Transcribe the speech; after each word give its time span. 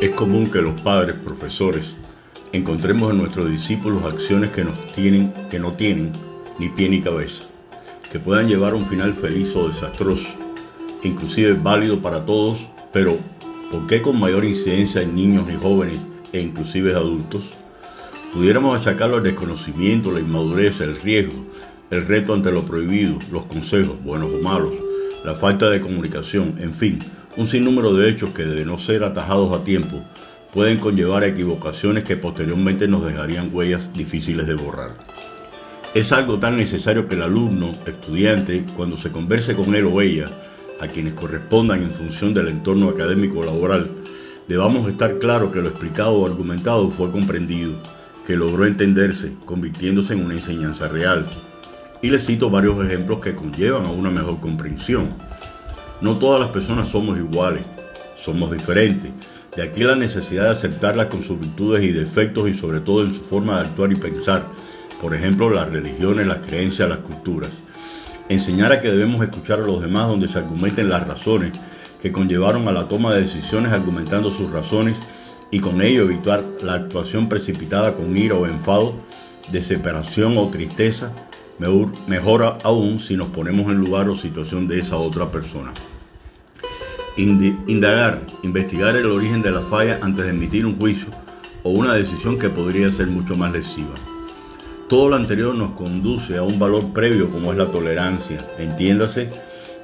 Es 0.00 0.12
común 0.12 0.46
que 0.46 0.62
los 0.62 0.80
padres, 0.80 1.14
profesores, 1.16 1.92
encontremos 2.52 3.10
en 3.10 3.18
nuestros 3.18 3.50
discípulos 3.50 4.02
acciones 4.02 4.48
que, 4.48 4.64
nos 4.64 4.94
tienen, 4.94 5.30
que 5.50 5.58
no 5.58 5.74
tienen 5.74 6.10
ni 6.58 6.70
pie 6.70 6.88
ni 6.88 7.02
cabeza, 7.02 7.42
que 8.10 8.18
puedan 8.18 8.48
llevar 8.48 8.72
a 8.72 8.76
un 8.76 8.86
final 8.86 9.12
feliz 9.12 9.54
o 9.54 9.68
desastroso, 9.68 10.26
inclusive 11.02 11.52
válido 11.52 12.00
para 12.00 12.24
todos, 12.24 12.58
pero 12.94 13.18
¿por 13.70 13.86
qué 13.86 14.00
con 14.00 14.18
mayor 14.18 14.46
incidencia 14.46 15.02
en 15.02 15.14
niños 15.14 15.46
y 15.52 15.56
jóvenes 15.56 15.98
e 16.32 16.40
inclusive 16.40 16.94
adultos? 16.94 17.50
Pudiéramos 18.32 18.80
achacarlo 18.80 19.18
al 19.18 19.22
desconocimiento, 19.22 20.12
la 20.12 20.20
inmadurez, 20.20 20.80
el 20.80 20.98
riesgo, 20.98 21.44
el 21.90 22.06
reto 22.06 22.32
ante 22.32 22.50
lo 22.50 22.62
prohibido, 22.62 23.18
los 23.30 23.44
consejos, 23.44 24.02
buenos 24.02 24.30
o 24.32 24.42
malos, 24.42 24.72
la 25.26 25.34
falta 25.34 25.68
de 25.68 25.82
comunicación, 25.82 26.54
en 26.58 26.74
fin, 26.74 26.98
un 27.40 27.48
sinnúmero 27.48 27.94
de 27.94 28.10
hechos 28.10 28.30
que 28.30 28.44
de 28.44 28.66
no 28.66 28.76
ser 28.76 29.02
atajados 29.02 29.56
a 29.56 29.64
tiempo 29.64 30.04
pueden 30.52 30.78
conllevar 30.78 31.24
equivocaciones 31.24 32.04
que 32.04 32.18
posteriormente 32.18 32.86
nos 32.86 33.02
dejarían 33.02 33.48
huellas 33.50 33.90
difíciles 33.94 34.46
de 34.46 34.56
borrar. 34.56 34.90
Es 35.94 36.12
algo 36.12 36.38
tan 36.38 36.58
necesario 36.58 37.08
que 37.08 37.14
el 37.14 37.22
alumno, 37.22 37.72
estudiante, 37.86 38.66
cuando 38.76 38.98
se 38.98 39.10
converse 39.10 39.54
con 39.54 39.74
él 39.74 39.86
o 39.86 40.02
ella, 40.02 40.28
a 40.80 40.86
quienes 40.86 41.14
correspondan 41.14 41.82
en 41.82 41.92
función 41.92 42.34
del 42.34 42.48
entorno 42.48 42.90
académico 42.90 43.42
laboral, 43.42 43.90
debamos 44.46 44.86
estar 44.90 45.18
claros 45.18 45.50
que 45.50 45.62
lo 45.62 45.70
explicado 45.70 46.12
o 46.12 46.26
argumentado 46.26 46.90
fue 46.90 47.10
comprendido, 47.10 47.72
que 48.26 48.36
logró 48.36 48.66
entenderse, 48.66 49.32
convirtiéndose 49.46 50.12
en 50.12 50.26
una 50.26 50.34
enseñanza 50.34 50.88
real. 50.88 51.24
Y 52.02 52.10
les 52.10 52.26
cito 52.26 52.50
varios 52.50 52.84
ejemplos 52.84 53.20
que 53.20 53.34
conllevan 53.34 53.86
a 53.86 53.90
una 53.90 54.10
mejor 54.10 54.40
comprensión. 54.40 55.08
No 56.00 56.16
todas 56.16 56.40
las 56.40 56.48
personas 56.48 56.88
somos 56.88 57.18
iguales, 57.18 57.62
somos 58.16 58.50
diferentes. 58.50 59.10
De 59.54 59.62
aquí 59.62 59.82
la 59.82 59.96
necesidad 59.96 60.44
de 60.44 60.50
aceptarlas 60.50 61.06
con 61.06 61.22
sus 61.22 61.38
virtudes 61.38 61.82
y 61.82 61.92
defectos 61.92 62.48
y 62.48 62.54
sobre 62.54 62.80
todo 62.80 63.02
en 63.02 63.12
su 63.12 63.20
forma 63.20 63.56
de 63.56 63.68
actuar 63.68 63.92
y 63.92 63.96
pensar. 63.96 64.46
Por 65.02 65.14
ejemplo, 65.14 65.50
las 65.50 65.68
religiones, 65.68 66.26
las 66.26 66.38
creencias, 66.38 66.88
las 66.88 66.98
culturas. 66.98 67.50
Enseñar 68.28 68.72
a 68.72 68.80
que 68.80 68.88
debemos 68.90 69.22
escuchar 69.22 69.60
a 69.60 69.66
los 69.66 69.82
demás 69.82 70.08
donde 70.08 70.28
se 70.28 70.38
argumenten 70.38 70.88
las 70.88 71.06
razones 71.06 71.52
que 72.00 72.12
conllevaron 72.12 72.66
a 72.68 72.72
la 72.72 72.88
toma 72.88 73.12
de 73.12 73.22
decisiones 73.22 73.72
argumentando 73.72 74.30
sus 74.30 74.50
razones 74.50 74.96
y 75.50 75.60
con 75.60 75.82
ello 75.82 76.02
evitar 76.02 76.44
la 76.62 76.74
actuación 76.74 77.28
precipitada 77.28 77.94
con 77.94 78.16
ira 78.16 78.36
o 78.36 78.46
enfado, 78.46 78.94
desesperación 79.50 80.38
o 80.38 80.48
tristeza, 80.48 81.12
mejor 82.06 82.58
aún 82.62 83.00
si 83.00 83.16
nos 83.16 83.28
ponemos 83.28 83.70
en 83.70 83.78
lugar 83.78 84.08
o 84.08 84.16
situación 84.16 84.66
de 84.66 84.80
esa 84.80 84.96
otra 84.96 85.30
persona. 85.30 85.72
Indagar, 87.20 88.22
investigar 88.42 88.96
el 88.96 89.04
origen 89.04 89.42
de 89.42 89.50
la 89.50 89.60
falla 89.60 89.98
antes 90.00 90.24
de 90.24 90.30
emitir 90.30 90.64
un 90.64 90.78
juicio 90.78 91.08
o 91.62 91.68
una 91.68 91.92
decisión 91.92 92.38
que 92.38 92.48
podría 92.48 92.90
ser 92.92 93.08
mucho 93.08 93.36
más 93.36 93.52
lesiva. 93.52 93.92
Todo 94.88 95.10
lo 95.10 95.16
anterior 95.16 95.54
nos 95.54 95.72
conduce 95.72 96.38
a 96.38 96.42
un 96.42 96.58
valor 96.58 96.94
previo 96.94 97.30
como 97.30 97.52
es 97.52 97.58
la 97.58 97.66
tolerancia, 97.66 98.42
entiéndase, 98.58 99.28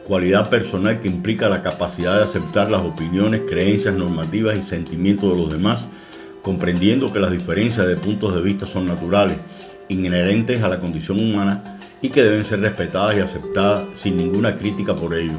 cualidad 0.07 0.49
personal 0.49 0.99
que 1.01 1.09
implica 1.09 1.51
la 1.51 1.63
capacidad 1.63 2.17
de 2.17 2.25
aceptar 2.25 2.71
las 2.71 2.81
opiniones, 2.81 3.43
creencias, 3.47 3.95
normativas 3.95 4.57
y 4.57 4.63
sentimientos 4.63 5.31
de 5.31 5.37
los 5.37 5.53
demás, 5.53 5.87
comprendiendo 6.41 7.13
que 7.13 7.21
las 7.21 7.33
diferencias 7.33 7.87
de 7.87 7.97
puntos 7.97 8.35
de 8.35 8.41
vista 8.41 8.65
son 8.65 8.89
naturales, 8.89 9.37
inherentes 9.91 10.63
a 10.63 10.71
la 10.71 10.81
condición 10.81 11.21
humana 11.21 11.81
y 12.01 12.09
que 12.09 12.23
deben 12.23 12.47
ser 12.47 12.61
respetadas 12.61 13.15
y 13.15 13.21
aceptadas 13.21 13.85
sin 14.03 14.17
ninguna 14.17 14.57
crítica 14.57 14.97
por 14.97 15.15
ello 15.15 15.39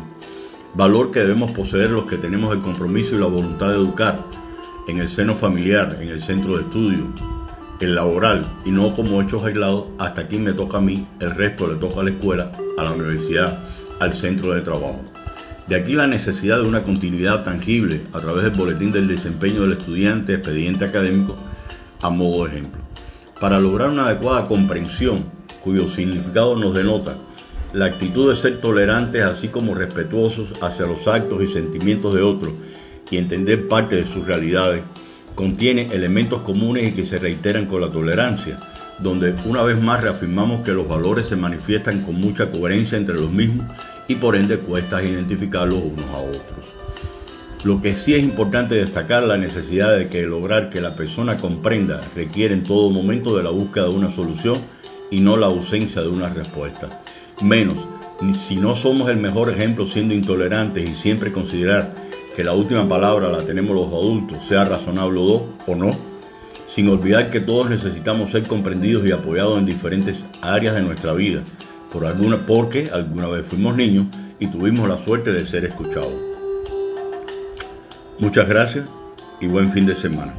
valor 0.78 1.09
que 1.09 1.22
debemos 1.22 1.50
poseer 1.52 1.89
los 1.89 2.06
que 2.06 2.17
tenemos 2.17 2.53
el 2.53 2.61
compromiso 2.61 3.16
y 3.16 3.20
la 3.20 3.25
voluntad 3.25 3.70
de 3.70 3.78
educar 3.78 4.23
en 4.88 5.00
el 5.00 5.09
seno 5.09 5.33
familiar, 5.33 5.97
en 6.00 6.09
el 6.09 6.22
centro 6.22 6.56
de 6.56 6.61
estudio, 6.61 7.08
el 7.80 7.95
laboral 7.95 8.45
y 8.64 8.70
no 8.70 8.94
como 8.94 9.20
hechos 9.20 9.43
aislados, 9.43 9.86
hasta 9.98 10.21
aquí 10.21 10.38
me 10.38 10.54
toca 10.54 10.77
a 10.77 10.82
mí, 10.82 11.08
el 11.20 11.32
resto 11.32 11.67
le 11.67 11.77
toca 11.77 12.02
a 12.02 12.04
la 12.04 12.11
escuela, 12.11 12.52
a 12.77 12.83
la 12.83 12.92
universidad, 12.92 13.58
al 13.99 14.14
centro 14.14 14.54
de 14.54 14.61
trabajo. 14.61 15.02
De 15.65 15.76
aquí 15.76 15.93
la 15.93 16.05
necesidad 16.05 16.61
de 16.61 16.67
una 16.67 16.83
continuidad 16.83 17.44
tangible 17.44 18.04
a 18.14 18.20
través 18.20 18.44
del 18.44 18.54
boletín 18.54 18.92
del 18.92 19.08
desempeño 19.08 19.64
del 19.64 19.80
estudiante, 19.80 20.36
expediente 20.36 20.86
académico, 20.86 21.36
a 22.04 22.11
modo 22.11 22.45
de 22.45 22.52
ejemplo. 22.52 22.82
Para 23.42 23.59
lograr 23.59 23.89
una 23.89 24.05
adecuada 24.05 24.48
comprensión, 24.48 25.26
cuyo 25.64 25.89
significado 25.89 26.55
nos 26.55 26.76
denota 26.76 27.17
la 27.73 27.86
actitud 27.86 28.30
de 28.30 28.39
ser 28.39 28.61
tolerantes 28.61 29.23
así 29.23 29.50
como 29.50 29.76
respetuosos 29.76 30.50
hacia 30.61 30.86
los 30.86 31.08
actos 31.08 31.44
y 31.44 31.48
sentimientos 31.48 32.14
de 32.14 32.22
otros 32.22 32.54
y 33.11 33.17
entender 33.17 33.67
parte 33.67 33.98
de 33.98 34.05
sus 34.05 34.26
realidades, 34.26 34.83
contiene 35.36 35.89
elementos 35.94 36.42
comunes 36.42 36.89
y 36.89 36.94
que 36.94 37.06
se 37.06 37.20
reiteran 37.20 37.67
con 37.67 37.82
la 37.82 37.89
tolerancia, 37.89 38.60
donde 39.00 39.36
una 39.45 39.64
vez 39.64 39.80
más 39.80 40.02
reafirmamos 40.02 40.66
que 40.66 40.73
los 40.73 40.88
valores 40.88 41.27
se 41.27 41.36
manifiestan 41.36 42.02
con 42.02 42.16
mucha 42.16 42.52
coherencia 42.52 42.98
entre 42.98 43.16
los 43.16 43.32
mismos 43.32 43.67
y 44.08 44.16
por 44.16 44.36
ende 44.36 44.58
cuesta 44.58 45.04
identificarlos 45.04 45.80
unos 45.83 46.06
a 46.08 46.17
otros. 46.17 46.66
Lo 47.64 47.82
que 47.82 47.95
sí 47.95 48.14
es 48.14 48.23
importante 48.23 48.76
destacar 48.76 49.23
la 49.23 49.38
necesidad 49.38 49.98
de 49.98 50.08
que 50.10 50.23
lograr 50.23 50.70
que 50.70 50.82
la 50.82 50.95
persona 50.95 51.38
comprenda 51.38 52.02
requiere 52.16 52.54
en 52.54 52.64
todo 52.64 52.89
momento 52.89 53.36
de 53.36 53.44
la 53.44 53.50
búsqueda 53.50 53.86
de 53.86 53.92
una 53.92 54.14
solución 54.14 54.58
y 55.11 55.20
no 55.20 55.38
la 55.38 55.48
ausencia 55.48 56.02
de 56.02 56.08
una 56.08 56.30
respuesta 56.30 57.04
menos 57.42 57.77
si 58.39 58.55
no 58.55 58.75
somos 58.75 59.09
el 59.09 59.17
mejor 59.17 59.49
ejemplo 59.49 59.86
siendo 59.86 60.14
intolerantes 60.14 60.89
y 60.89 60.95
siempre 60.95 61.31
considerar 61.31 61.93
que 62.36 62.43
la 62.43 62.53
última 62.53 62.87
palabra 62.87 63.30
la 63.30 63.43
tenemos 63.43 63.75
los 63.75 63.87
adultos, 63.87 64.43
sea 64.48 64.65
razonable 64.65 65.20
o 65.20 65.76
no, 65.76 65.95
sin 66.67 66.89
olvidar 66.89 67.30
que 67.30 67.39
todos 67.39 67.70
necesitamos 67.70 68.31
ser 68.31 68.43
comprendidos 68.43 69.08
y 69.08 69.11
apoyados 69.11 69.58
en 69.59 69.65
diferentes 69.65 70.23
áreas 70.42 70.76
de 70.76 70.83
nuestra 70.83 71.14
vida, 71.14 71.42
por 71.92 72.05
alguna, 72.05 72.45
porque 72.45 72.89
alguna 72.92 73.27
vez 73.27 73.45
fuimos 73.45 73.76
niños 73.76 74.08
y 74.39 74.47
tuvimos 74.47 74.87
la 74.87 75.03
suerte 75.03 75.31
de 75.31 75.47
ser 75.47 75.65
escuchados. 75.65 76.14
Muchas 78.20 78.47
gracias 78.47 78.86
y 79.39 79.47
buen 79.47 79.71
fin 79.71 79.86
de 79.86 79.95
semana. 79.95 80.33